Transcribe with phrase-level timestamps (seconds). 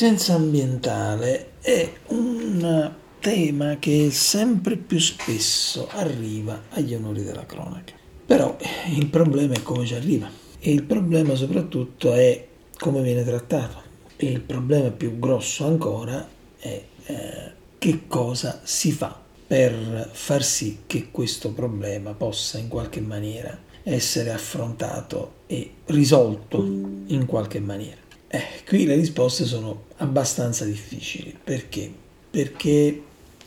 [0.00, 2.90] L'emergenza ambientale è un
[3.20, 7.92] tema che sempre più spesso arriva agli onori della cronaca.
[8.24, 8.56] Però
[8.96, 10.26] il problema è come ci arriva
[10.58, 12.46] e il problema soprattutto è
[12.78, 13.82] come viene trattato.
[14.16, 16.26] E il problema più grosso ancora
[16.58, 23.02] è eh, che cosa si fa per far sì che questo problema possa in qualche
[23.02, 28.09] maniera essere affrontato e risolto in qualche maniera.
[28.32, 31.36] Eh, qui le risposte sono abbastanza difficili.
[31.42, 31.92] Perché?
[32.30, 33.02] Perché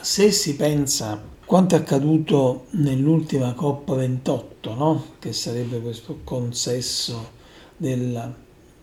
[0.00, 5.04] se si pensa quanto è accaduto nell'ultima COP28, no?
[5.18, 7.30] che sarebbe questo consesso
[7.74, 8.30] della,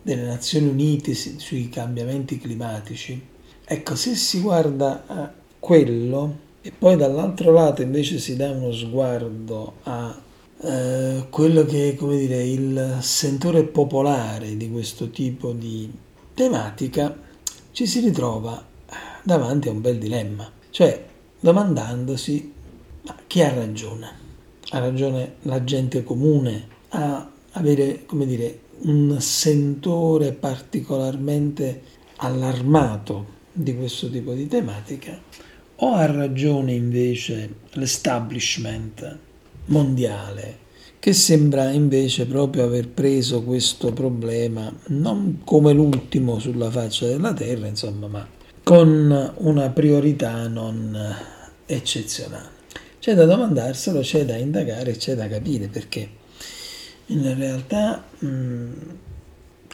[0.02, 3.24] delle Nazioni Unite sui cambiamenti climatici,
[3.64, 9.74] ecco, se si guarda a quello e poi dall'altro lato invece si dà uno sguardo
[9.84, 10.20] a
[10.64, 15.92] eh, quello che è come dire, il sentore popolare di questo tipo di
[16.34, 17.16] tematica,
[17.72, 18.64] ci si ritrova
[19.22, 21.04] davanti a un bel dilemma, cioè
[21.40, 22.52] domandandosi
[23.04, 24.22] ma chi ha ragione?
[24.70, 31.82] Ha ragione la gente comune a avere, come dire, un sentore particolarmente
[32.16, 35.20] allarmato di questo tipo di tematica
[35.76, 39.18] o ha ragione invece l'establishment
[39.66, 40.62] mondiale
[41.04, 47.66] che sembra invece proprio aver preso questo problema non come l'ultimo sulla faccia della terra,
[47.66, 48.26] insomma, ma
[48.62, 50.98] con una priorità non
[51.66, 52.48] eccezionale.
[52.98, 56.08] C'è da domandarselo, c'è da indagare, c'è da capire perché
[57.06, 58.68] in realtà mh,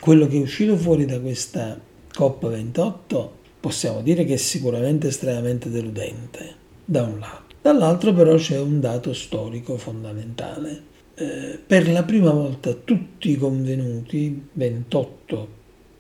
[0.00, 1.78] quello che è uscito fuori da questa
[2.12, 3.28] COP28
[3.60, 7.49] possiamo dire che è sicuramente estremamente deludente, da un lato.
[7.62, 10.88] Dall'altro però c'è un dato storico fondamentale.
[11.14, 15.48] Eh, per la prima volta tutti i convenuti, 28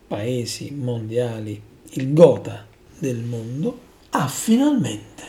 [0.08, 2.66] paesi mondiali, il Gotha
[2.98, 3.78] del mondo,
[4.10, 5.22] ha finalmente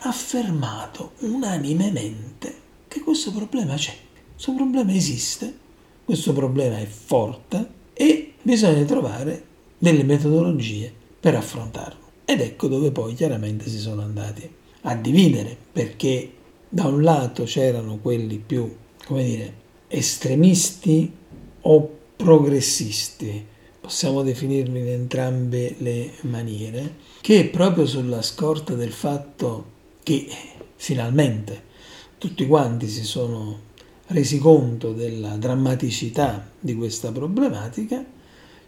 [0.00, 2.54] affermato unanimemente
[2.88, 3.94] che questo problema c'è,
[4.32, 5.56] questo problema esiste,
[6.04, 9.44] questo problema è forte e bisogna trovare
[9.78, 12.06] delle metodologie per affrontarlo.
[12.24, 14.50] Ed ecco dove poi chiaramente si sono andati
[14.88, 16.32] a dividere, perché
[16.66, 19.54] da un lato c'erano quelli più, come dire,
[19.88, 21.12] estremisti
[21.60, 23.44] o progressisti,
[23.80, 30.26] possiamo definirli in entrambe le maniere, che proprio sulla scorta del fatto che
[30.76, 31.62] finalmente
[32.16, 33.66] tutti quanti si sono
[34.06, 38.02] resi conto della drammaticità di questa problematica,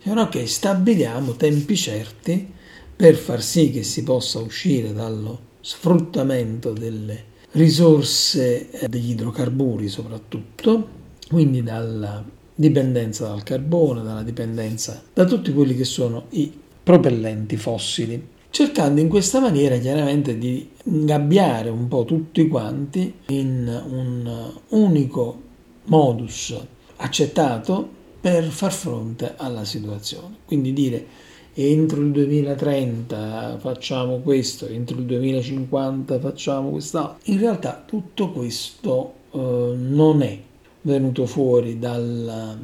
[0.03, 2.53] dicono ok, stabiliamo tempi certi
[2.95, 10.99] per far sì che si possa uscire dallo sfruttamento delle risorse eh, degli idrocarburi soprattutto,
[11.29, 18.23] quindi dalla dipendenza dal carbone, dalla dipendenza da tutti quelli che sono i propellenti fossili,
[18.51, 25.43] cercando in questa maniera chiaramente di ingabbiare un po' tutti quanti in un unico
[25.85, 26.55] modus
[26.97, 30.37] accettato per far fronte alla situazione.
[30.45, 31.07] Quindi dire
[31.55, 37.19] entro il 2030 facciamo questo, entro il 2050 facciamo quest'altro.
[37.33, 40.39] In realtà tutto questo eh, non è
[40.83, 42.59] venuto fuori dal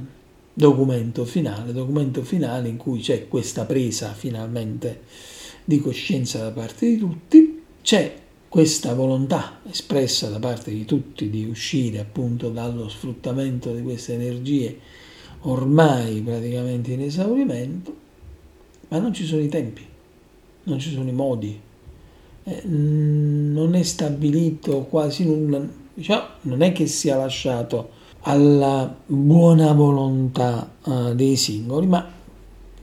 [0.52, 5.02] documento finale, documento finale in cui c'è questa presa finalmente
[5.64, 8.14] di coscienza da parte di tutti, c'è
[8.48, 14.78] questa volontà espressa da parte di tutti di uscire appunto dallo sfruttamento di queste energie
[15.40, 18.04] ormai praticamente in esaurimento
[18.88, 19.84] ma non ci sono i tempi,
[20.64, 21.60] non ci sono i modi,
[22.44, 30.68] eh, non è stabilito quasi nulla, diciamo, non è che sia lasciato alla buona volontà
[30.84, 32.08] uh, dei singoli, ma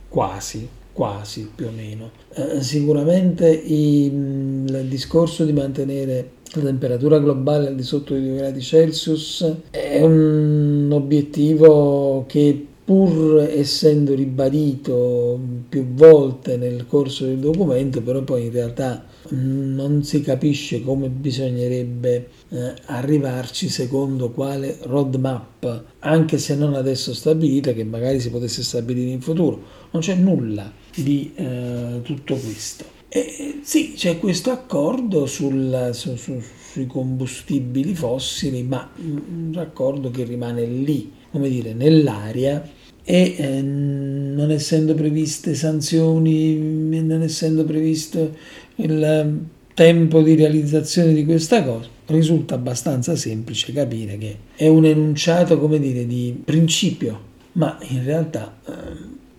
[0.08, 2.10] quasi, quasi più o meno.
[2.34, 8.36] Eh, sicuramente i, il discorso di mantenere la temperatura globale al di sotto dei 2
[8.36, 18.02] gradi Celsius è un obiettivo che pur essendo ribadito più volte nel corso del documento,
[18.02, 26.36] però poi in realtà non si capisce come bisognerebbe eh, arrivarci secondo quale roadmap, anche
[26.36, 29.62] se non adesso stabilita, che magari si potesse stabilire in futuro.
[29.90, 32.84] Non c'è nulla di eh, tutto questo.
[33.08, 36.38] E, sì, c'è questo accordo sul, su, su,
[36.72, 42.62] sui combustibili fossili, ma un accordo che rimane lì come dire, nell'aria
[43.02, 46.54] e eh, non essendo previste sanzioni,
[47.02, 48.36] non essendo previsto
[48.76, 49.40] il
[49.74, 55.80] tempo di realizzazione di questa cosa, risulta abbastanza semplice capire che è un enunciato, come
[55.80, 57.20] dire, di principio,
[57.54, 58.72] ma in realtà eh,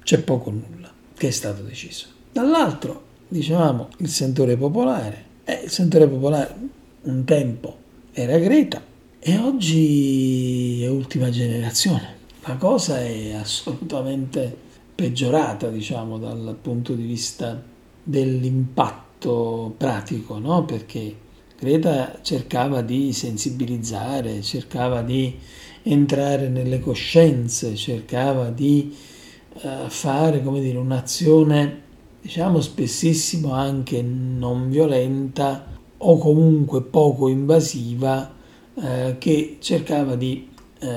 [0.04, 0.92] c'è poco nulla.
[1.18, 2.08] che è stato deciso.
[2.34, 5.24] Dall'altro, dicevamo, il sentore popolare.
[5.46, 6.54] Eh, il sentore popolare
[7.04, 7.78] un tempo
[8.12, 8.82] era Greta
[9.28, 12.16] e oggi è ultima generazione.
[12.44, 14.56] La cosa è assolutamente
[14.94, 17.60] peggiorata, diciamo, dal punto di vista
[18.04, 20.64] dell'impatto pratico, no?
[20.66, 21.16] Perché
[21.58, 25.36] Greta cercava di sensibilizzare, cercava di
[25.82, 28.96] entrare nelle coscienze, cercava di
[29.54, 31.82] uh, fare, come dire, un'azione,
[32.22, 35.66] diciamo spessissimo anche non violenta
[35.98, 38.35] o comunque poco invasiva,
[38.76, 40.48] uh, che cercava di,
[40.82, 40.88] uh,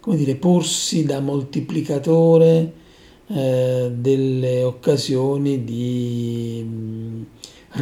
[0.00, 2.72] come dire, porsi da moltiplicatore
[3.28, 7.26] delle occasioni di mh,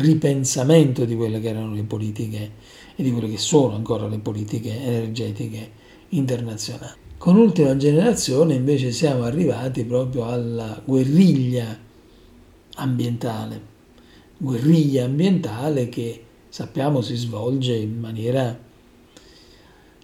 [0.00, 2.50] ripensamento di quelle che erano le politiche
[2.96, 5.70] e di quelle che sono ancora le politiche energetiche
[6.08, 6.96] internazionale.
[7.16, 11.78] Con ultima generazione invece siamo arrivati proprio alla guerriglia
[12.74, 13.60] ambientale,
[14.36, 18.65] guerriglia ambientale che sappiamo si svolge in maniera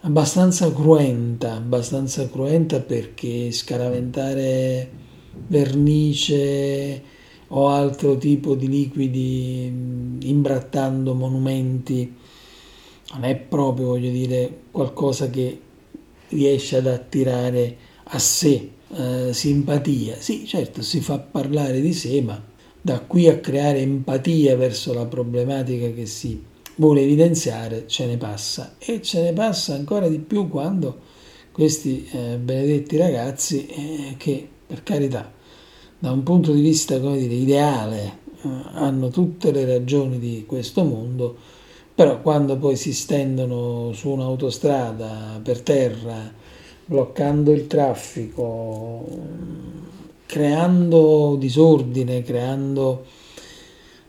[0.05, 4.91] abbastanza cruenta, abbastanza cruenta perché scaraventare
[5.47, 7.03] vernice
[7.49, 12.15] o altro tipo di liquidi imbrattando monumenti
[13.13, 15.61] non è proprio, voglio dire, qualcosa che
[16.29, 20.17] riesce ad attirare a sé eh, simpatia.
[20.19, 22.43] Sì, certo, si fa parlare di sé, ma
[22.81, 26.43] da qui a creare empatia verso la problematica che si
[26.77, 28.75] vuole evidenziare ce ne passa.
[28.79, 31.11] E ce ne passa ancora di più quando
[31.53, 35.31] questi eh, benedetti ragazzi eh, che per carità
[35.99, 40.83] da un punto di vista come dire, ideale eh, hanno tutte le ragioni di questo
[40.83, 41.37] mondo
[41.95, 46.33] però quando poi si stendono su un'autostrada per terra,
[46.87, 49.07] bloccando il traffico,
[50.25, 53.05] creando disordine, creando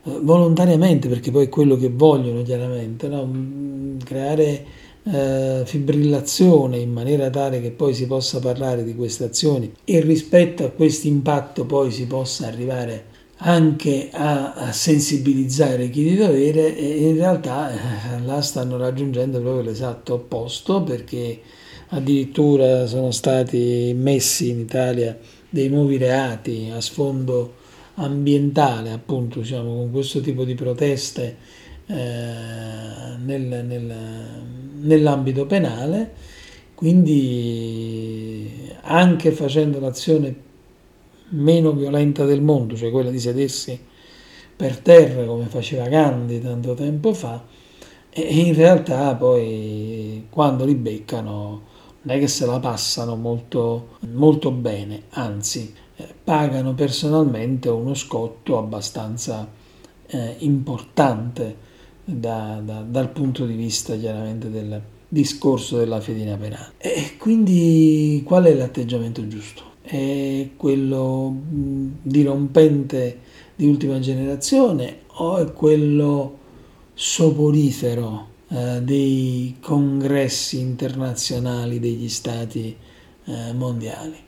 [0.03, 3.25] volontariamente, perché poi è quello che vogliono chiaramente, no?
[3.25, 4.65] Mm, creare
[5.03, 10.65] eh, fibrillazione in maniera tale che poi si possa parlare di queste azioni e rispetto
[10.65, 17.09] a questo impatto poi si possa arrivare anche a, a sensibilizzare chi di dovere e
[17.09, 21.41] in realtà eh, là stanno raggiungendo proprio l'esatto opposto perché
[21.89, 25.17] addirittura sono stati messi in Italia
[25.49, 27.55] dei nuovi reati a sfondo
[27.95, 31.37] ambientale appunto diciamo con questo tipo di proteste
[31.85, 31.95] eh,
[33.23, 33.95] nel, nel,
[34.79, 36.31] nell'ambito penale.
[36.75, 40.35] Quindi anche facendo l'azione
[41.29, 43.79] meno violenta del mondo, cioè quella di sedersi
[44.55, 47.43] per terra come faceva Gandhi tanto tempo fa,
[48.09, 54.51] e in realtà poi quando li beccano non è che se la passano molto, molto
[54.51, 55.73] bene, anzi
[56.23, 59.47] pagano personalmente uno scotto abbastanza
[60.07, 61.71] eh, importante
[62.03, 66.73] da, da, dal punto di vista chiaramente del discorso della fedina penale.
[66.77, 69.71] E quindi qual è l'atteggiamento giusto?
[69.83, 71.35] è quello
[72.01, 73.19] dirompente
[73.55, 76.39] di ultima generazione o è quello
[76.93, 82.75] soporifero eh, dei congressi internazionali degli stati
[83.25, 84.22] eh, mondiali?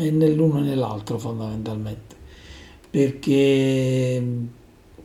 [0.00, 2.16] È nell'uno e nell'altro fondamentalmente,
[2.88, 4.16] perché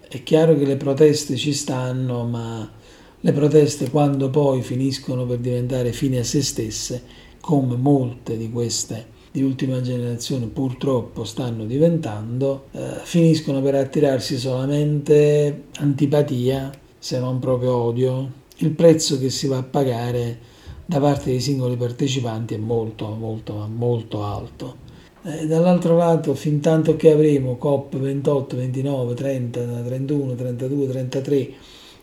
[0.08, 2.72] è chiaro che le proteste ci stanno, ma
[3.20, 7.04] le proteste quando poi finiscono per diventare fine a se stesse,
[7.42, 15.64] come molte di queste di ultima generazione purtroppo stanno diventando, eh, finiscono per attirarsi solamente
[15.80, 18.32] antipatia, se non proprio odio.
[18.60, 20.40] Il prezzo che si va a pagare
[20.86, 24.85] da parte dei singoli partecipanti è molto, molto, molto alto.
[25.28, 31.54] Eh, dall'altro lato, fin tanto che avremo COP 28, 29, 30, 31, 32, 33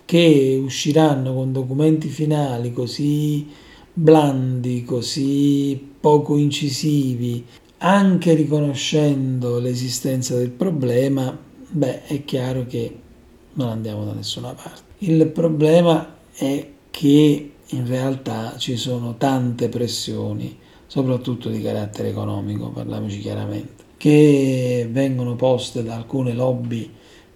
[0.04, 3.48] che usciranno con documenti finali così
[3.92, 7.44] blandi, così poco incisivi,
[7.78, 11.38] anche riconoscendo l'esistenza del problema,
[11.68, 12.98] beh, è chiaro che
[13.52, 14.82] non andiamo da nessuna parte.
[14.98, 20.58] Il problema è che in realtà ci sono tante pressioni,
[20.92, 26.86] soprattutto di carattere economico, parliamoci chiaramente, che vengono poste da alcune lobby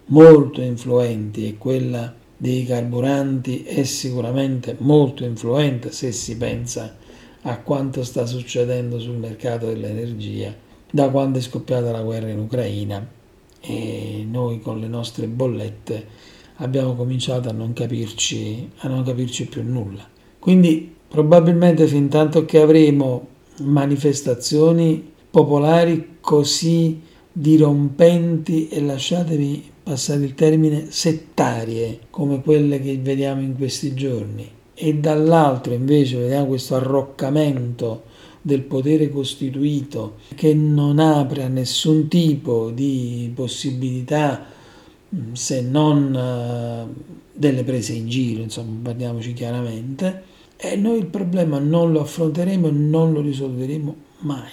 [0.09, 6.97] molto influenti e quella dei carburanti è sicuramente molto influente se si pensa
[7.41, 10.53] a quanto sta succedendo sul mercato dell'energia
[10.91, 13.09] da quando è scoppiata la guerra in Ucraina
[13.59, 16.05] e noi con le nostre bollette
[16.57, 20.07] abbiamo cominciato a non capirci, a non capirci più nulla.
[20.37, 30.87] Quindi probabilmente fin tanto che avremo manifestazioni popolari così dirompenti e lasciatemi passare il termine
[30.89, 34.49] settarie come quelle che vediamo in questi giorni.
[34.73, 38.03] E dall'altro invece vediamo questo arroccamento
[38.41, 44.45] del potere costituito che non apre a nessun tipo di possibilità
[45.15, 50.23] mm, se non uh, delle prese in giro, insomma, parliamoci chiaramente,
[50.57, 54.51] e noi il problema non lo affronteremo e non lo risolveremo mai.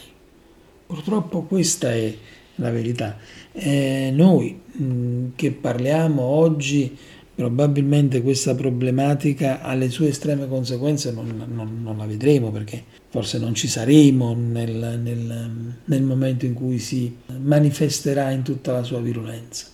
[0.86, 2.14] Purtroppo questa è
[2.56, 3.16] la verità.
[3.52, 6.96] Eh, noi mh, mm, che parliamo oggi
[7.34, 13.54] probabilmente questa problematica alle sue estreme conseguenze non, non, non la vedremo perché forse non
[13.54, 19.66] ci saremo nel, nel, nel, momento in cui si manifesterà in tutta la sua virulenza.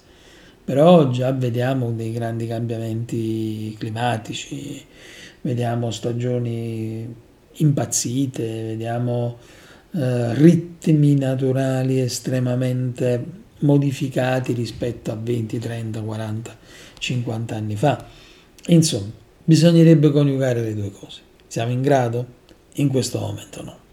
[0.64, 4.84] Però già vediamo dei grandi cambiamenti climatici,
[5.42, 7.14] vediamo stagioni
[7.52, 9.38] impazzite, vediamo
[9.92, 16.56] eh, ritmi naturali estremamente modificati rispetto a 20, 30, 40
[17.00, 18.06] 50 anni fa.
[18.66, 19.11] Insomma,
[19.42, 21.20] bisognerebbe coniugare le due cose.
[21.47, 22.38] Siamo in grado?
[22.75, 23.89] In questo momento no.